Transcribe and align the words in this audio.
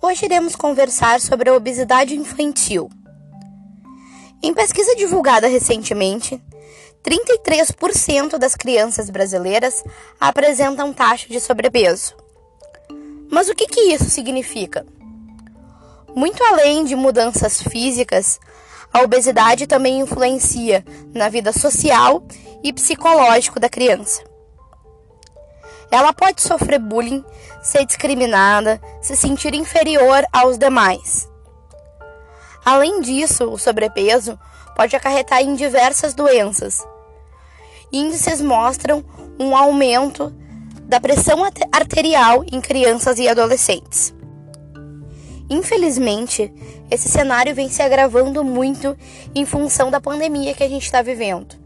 Hoje 0.00 0.26
iremos 0.26 0.54
conversar 0.54 1.20
sobre 1.20 1.48
a 1.48 1.54
obesidade 1.54 2.14
infantil. 2.14 2.88
Em 4.42 4.52
pesquisa 4.52 4.94
divulgada 4.94 5.48
recentemente, 5.48 6.40
33% 7.02 8.36
das 8.36 8.54
crianças 8.54 9.08
brasileiras 9.08 9.82
apresentam 10.20 10.92
taxa 10.92 11.28
de 11.28 11.40
sobrepeso. 11.40 12.14
Mas 13.30 13.48
o 13.48 13.54
que, 13.54 13.66
que 13.66 13.80
isso 13.92 14.10
significa? 14.10 14.86
Muito 16.14 16.42
além 16.44 16.84
de 16.84 16.94
mudanças 16.94 17.62
físicas, 17.62 18.38
a 18.92 19.02
obesidade 19.02 19.66
também 19.66 20.00
influencia 20.00 20.84
na 21.12 21.28
vida 21.28 21.52
social 21.52 22.22
e 22.62 22.72
psicológico 22.72 23.58
da 23.58 23.68
criança. 23.68 24.22
Ela 25.90 26.12
pode 26.12 26.42
sofrer 26.42 26.78
bullying, 26.78 27.24
ser 27.62 27.84
discriminada, 27.84 28.80
se 29.00 29.16
sentir 29.16 29.54
inferior 29.54 30.24
aos 30.32 30.58
demais. 30.58 31.28
Além 32.64 33.00
disso, 33.00 33.44
o 33.44 33.58
sobrepeso 33.58 34.38
pode 34.74 34.96
acarretar 34.96 35.40
em 35.40 35.54
diversas 35.54 36.14
doenças. 36.14 36.86
Índices 37.92 38.40
mostram 38.40 39.04
um 39.38 39.56
aumento 39.56 40.34
da 40.82 41.00
pressão 41.00 41.44
arterial 41.72 42.44
em 42.50 42.60
crianças 42.60 43.18
e 43.18 43.28
adolescentes. 43.28 44.12
Infelizmente, 45.48 46.52
esse 46.90 47.08
cenário 47.08 47.54
vem 47.54 47.68
se 47.68 47.80
agravando 47.80 48.42
muito 48.42 48.96
em 49.34 49.46
função 49.46 49.90
da 49.90 50.00
pandemia 50.00 50.54
que 50.54 50.64
a 50.64 50.68
gente 50.68 50.84
está 50.84 51.02
vivendo. 51.02 51.65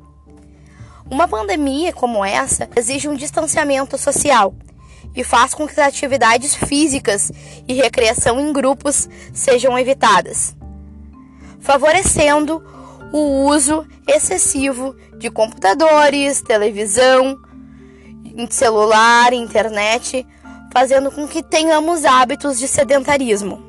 Uma 1.10 1.26
pandemia 1.26 1.92
como 1.92 2.24
essa 2.24 2.68
exige 2.76 3.08
um 3.08 3.16
distanciamento 3.16 3.98
social 3.98 4.54
e 5.14 5.24
faz 5.24 5.52
com 5.52 5.66
que 5.66 5.72
as 5.72 5.88
atividades 5.88 6.54
físicas 6.54 7.32
e 7.66 7.74
recreação 7.74 8.38
em 8.38 8.52
grupos 8.52 9.08
sejam 9.32 9.76
evitadas, 9.76 10.54
favorecendo 11.58 12.62
o 13.12 13.44
uso 13.46 13.84
excessivo 14.06 14.94
de 15.18 15.28
computadores, 15.28 16.42
televisão, 16.42 17.36
celular, 18.48 19.32
internet, 19.32 20.24
fazendo 20.72 21.10
com 21.10 21.26
que 21.26 21.42
tenhamos 21.42 22.04
hábitos 22.04 22.56
de 22.56 22.68
sedentarismo. 22.68 23.60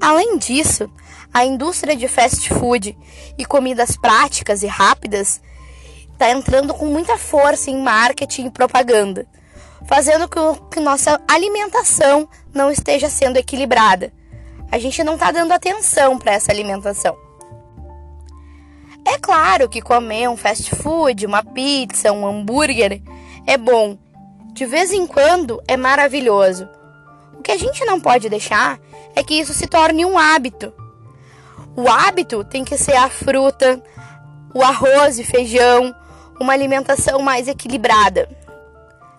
Além 0.00 0.38
disso, 0.38 0.90
a 1.34 1.44
indústria 1.44 1.94
de 1.94 2.08
fast 2.08 2.48
food 2.48 2.96
e 3.36 3.44
comidas 3.44 3.94
práticas 3.98 4.62
e 4.62 4.66
rápidas 4.66 5.42
está 6.20 6.30
entrando 6.30 6.74
com 6.74 6.84
muita 6.84 7.16
força 7.16 7.70
em 7.70 7.82
marketing 7.82 8.46
e 8.46 8.50
propaganda, 8.50 9.26
fazendo 9.86 10.28
com 10.28 10.54
que 10.54 10.78
nossa 10.78 11.18
alimentação 11.26 12.28
não 12.52 12.70
esteja 12.70 13.08
sendo 13.08 13.38
equilibrada. 13.38 14.12
A 14.70 14.78
gente 14.78 15.02
não 15.02 15.14
está 15.14 15.32
dando 15.32 15.52
atenção 15.52 16.18
para 16.18 16.34
essa 16.34 16.52
alimentação. 16.52 17.16
É 19.02 19.16
claro 19.18 19.66
que 19.66 19.80
comer 19.80 20.28
um 20.28 20.36
fast 20.36 20.76
food, 20.76 21.24
uma 21.24 21.42
pizza, 21.42 22.12
um 22.12 22.26
hambúrguer 22.26 23.00
é 23.46 23.56
bom. 23.56 23.96
De 24.52 24.66
vez 24.66 24.92
em 24.92 25.06
quando 25.06 25.62
é 25.66 25.74
maravilhoso. 25.74 26.68
O 27.38 27.40
que 27.40 27.50
a 27.50 27.56
gente 27.56 27.82
não 27.86 27.98
pode 27.98 28.28
deixar 28.28 28.78
é 29.16 29.24
que 29.24 29.40
isso 29.40 29.54
se 29.54 29.66
torne 29.66 30.04
um 30.04 30.18
hábito. 30.18 30.70
O 31.74 31.88
hábito 31.88 32.44
tem 32.44 32.62
que 32.62 32.76
ser 32.76 32.96
a 32.96 33.08
fruta, 33.08 33.82
o 34.52 34.62
arroz 34.62 35.18
e 35.18 35.24
feijão, 35.24 35.94
uma 36.40 36.54
alimentação 36.54 37.20
mais 37.20 37.46
equilibrada. 37.46 38.28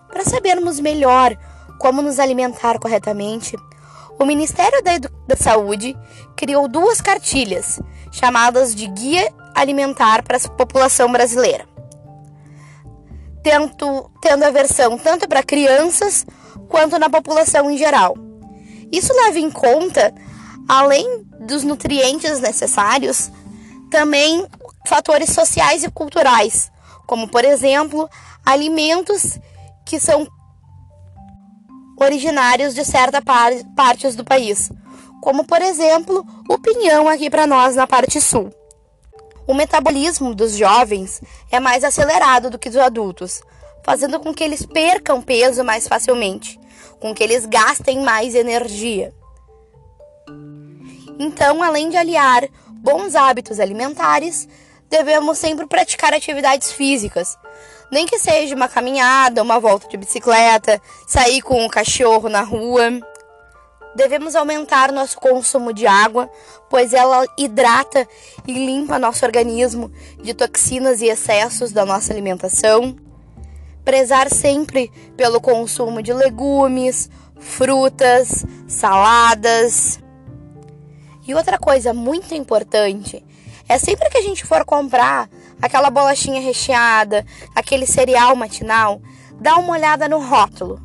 Para 0.08 0.24
sabermos 0.24 0.80
melhor 0.80 1.36
como 1.78 2.02
nos 2.02 2.18
alimentar 2.18 2.78
corretamente, 2.78 3.56
o 4.18 4.24
Ministério 4.24 4.82
da, 4.82 4.94
Edu 4.94 5.08
da 5.26 5.36
Saúde 5.36 5.96
criou 6.36 6.68
duas 6.68 7.00
cartilhas, 7.00 7.80
chamadas 8.10 8.74
de 8.74 8.86
Guia 8.88 9.32
Alimentar 9.54 10.22
para 10.22 10.36
a 10.36 10.48
População 10.48 11.10
Brasileira. 11.10 11.66
Tendo 13.42 14.44
a 14.44 14.50
versão 14.50 14.98
tanto 14.98 15.28
para 15.28 15.42
crianças 15.42 16.26
quanto 16.68 16.98
na 16.98 17.10
população 17.10 17.70
em 17.70 17.76
geral. 17.76 18.16
Isso 18.90 19.12
leva 19.12 19.38
em 19.38 19.50
conta, 19.50 20.14
além 20.68 21.24
dos 21.40 21.64
nutrientes 21.64 22.40
necessários, 22.40 23.30
também 23.90 24.46
fatores 24.86 25.30
sociais 25.30 25.84
e 25.84 25.90
culturais, 25.90 26.71
como 27.06 27.28
por 27.28 27.44
exemplo, 27.44 28.08
alimentos 28.44 29.38
que 29.84 29.98
são 29.98 30.26
originários 32.00 32.74
de 32.74 32.84
certas 32.84 33.22
par 33.22 33.52
partes 33.76 34.16
do 34.16 34.24
país, 34.24 34.70
como 35.20 35.44
por 35.44 35.62
exemplo, 35.62 36.26
o 36.48 36.58
pinhão 36.58 37.08
aqui 37.08 37.30
para 37.30 37.46
nós 37.46 37.76
na 37.76 37.86
parte 37.86 38.20
sul. 38.20 38.50
O 39.46 39.54
metabolismo 39.54 40.34
dos 40.34 40.56
jovens 40.56 41.20
é 41.50 41.58
mais 41.58 41.84
acelerado 41.84 42.50
do 42.50 42.58
que 42.58 42.70
dos 42.70 42.78
adultos, 42.78 43.42
fazendo 43.84 44.20
com 44.20 44.32
que 44.32 44.44
eles 44.44 44.64
percam 44.64 45.20
peso 45.20 45.64
mais 45.64 45.88
facilmente 45.88 46.60
com 47.02 47.12
que 47.12 47.24
eles 47.24 47.44
gastem 47.44 48.00
mais 48.04 48.36
energia. 48.36 49.12
Então, 51.18 51.60
além 51.60 51.90
de 51.90 51.96
aliar 51.96 52.48
bons 52.76 53.16
hábitos 53.16 53.58
alimentares, 53.58 54.48
devemos 54.92 55.38
sempre 55.38 55.66
praticar 55.66 56.12
atividades 56.12 56.70
físicas, 56.70 57.38
nem 57.90 58.04
que 58.04 58.18
seja 58.18 58.54
uma 58.54 58.68
caminhada, 58.68 59.42
uma 59.42 59.58
volta 59.58 59.88
de 59.88 59.96
bicicleta, 59.96 60.78
sair 61.06 61.40
com 61.40 61.64
o 61.64 61.70
cachorro 61.70 62.28
na 62.28 62.42
rua. 62.42 63.00
Devemos 63.96 64.36
aumentar 64.36 64.92
nosso 64.92 65.18
consumo 65.18 65.72
de 65.72 65.86
água, 65.86 66.30
pois 66.68 66.92
ela 66.92 67.26
hidrata 67.38 68.06
e 68.46 68.52
limpa 68.52 68.98
nosso 68.98 69.24
organismo 69.24 69.90
de 70.22 70.34
toxinas 70.34 71.00
e 71.00 71.06
excessos 71.06 71.72
da 71.72 71.86
nossa 71.86 72.12
alimentação 72.12 72.94
prezar 73.84 74.30
sempre 74.30 74.92
pelo 75.16 75.40
consumo 75.40 76.00
de 76.00 76.12
legumes, 76.12 77.10
frutas, 77.40 78.44
saladas. 78.68 79.98
E 81.26 81.34
outra 81.34 81.58
coisa 81.58 81.92
muito 81.92 82.32
importante 82.32 83.24
é 83.68 83.78
sempre 83.78 84.08
que 84.10 84.18
a 84.18 84.22
gente 84.22 84.44
for 84.44 84.64
comprar 84.64 85.28
aquela 85.60 85.90
bolachinha 85.90 86.40
recheada, 86.40 87.24
aquele 87.54 87.86
cereal 87.86 88.34
matinal, 88.34 89.00
dá 89.40 89.56
uma 89.56 89.72
olhada 89.72 90.08
no 90.08 90.18
rótulo. 90.18 90.80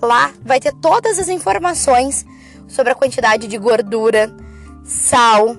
Lá 0.00 0.32
vai 0.42 0.60
ter 0.60 0.72
todas 0.74 1.18
as 1.18 1.28
informações 1.28 2.24
sobre 2.66 2.92
a 2.92 2.94
quantidade 2.94 3.46
de 3.46 3.58
gordura, 3.58 4.34
sal, 4.84 5.56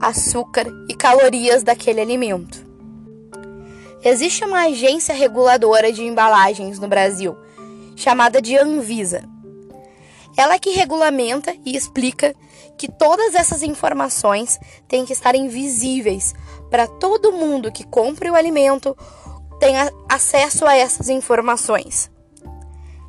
açúcar 0.00 0.66
e 0.88 0.94
calorias 0.94 1.62
daquele 1.62 2.00
alimento. 2.00 2.66
Existe 4.02 4.44
uma 4.44 4.66
agência 4.66 5.14
reguladora 5.14 5.92
de 5.92 6.02
embalagens 6.02 6.78
no 6.78 6.88
Brasil, 6.88 7.36
chamada 7.94 8.40
de 8.40 8.56
Anvisa. 8.56 9.28
Ela 10.40 10.58
que 10.58 10.70
regulamenta 10.70 11.54
e 11.66 11.76
explica 11.76 12.34
que 12.78 12.90
todas 12.90 13.34
essas 13.34 13.62
informações 13.62 14.58
têm 14.88 15.04
que 15.04 15.12
estar 15.12 15.34
invisíveis 15.34 16.34
para 16.70 16.86
todo 16.86 17.30
mundo 17.30 17.70
que 17.70 17.84
compre 17.84 18.30
o 18.30 18.34
alimento 18.34 18.96
tenha 19.58 19.92
acesso 20.08 20.64
a 20.64 20.74
essas 20.74 21.10
informações. 21.10 22.10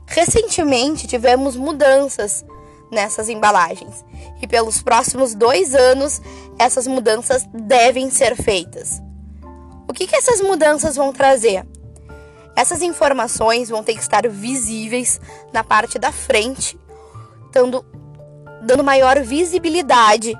Recentemente 0.05 1.07
tivemos 1.07 1.55
mudanças 1.55 2.43
nessas 2.91 3.29
embalagens 3.29 4.03
e 4.41 4.45
pelos 4.45 4.81
próximos 4.81 5.33
dois 5.33 5.73
anos 5.73 6.21
essas 6.59 6.85
mudanças 6.85 7.47
devem 7.53 8.11
ser 8.11 8.35
feitas. 8.35 9.01
O 9.87 9.93
que, 9.93 10.05
que 10.05 10.17
essas 10.17 10.41
mudanças 10.41 10.97
vão 10.97 11.13
trazer? 11.13 11.65
Essas 12.57 12.81
informações 12.81 13.69
vão 13.69 13.83
ter 13.85 13.93
que 13.93 14.01
estar 14.01 14.27
visíveis 14.27 15.21
na 15.53 15.63
parte 15.63 15.97
da 15.97 16.11
frente, 16.11 16.77
dando, 17.51 17.85
dando 18.61 18.83
maior 18.83 19.21
visibilidade 19.21 20.37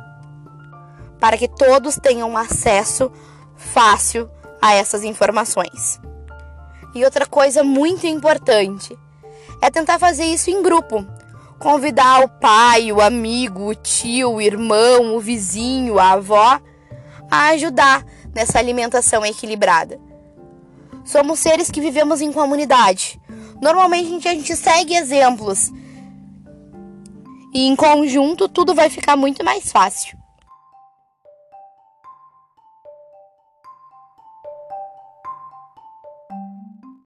para 1.19 1.37
que 1.37 1.47
todos 1.47 1.97
tenham 1.97 2.35
acesso 2.35 3.11
fácil 3.55 4.29
a 4.61 4.73
essas 4.73 5.03
informações. 5.03 5.99
E 6.93 7.05
outra 7.05 7.25
coisa 7.25 7.63
muito 7.63 8.05
importante 8.05 8.97
é 9.61 9.69
tentar 9.69 9.99
fazer 9.99 10.25
isso 10.25 10.49
em 10.49 10.61
grupo. 10.61 11.05
Convidar 11.59 12.23
o 12.23 12.27
pai, 12.27 12.91
o 12.91 12.99
amigo, 12.99 13.69
o 13.69 13.75
tio, 13.75 14.33
o 14.33 14.41
irmão, 14.41 15.15
o 15.15 15.19
vizinho, 15.19 15.99
a 15.99 16.13
avó 16.13 16.59
a 17.29 17.49
ajudar 17.49 18.03
nessa 18.33 18.59
alimentação 18.59 19.25
equilibrada. 19.25 19.99
Somos 21.05 21.39
seres 21.39 21.71
que 21.71 21.79
vivemos 21.79 22.19
em 22.19 22.31
comunidade. 22.31 23.19
Normalmente 23.61 24.27
a 24.27 24.33
gente 24.33 24.55
segue 24.55 24.95
exemplos. 24.95 25.71
E 27.53 27.67
em 27.67 27.75
conjunto 27.75 28.47
tudo 28.47 28.73
vai 28.73 28.89
ficar 28.89 29.15
muito 29.17 29.43
mais 29.43 29.71
fácil. 29.71 30.20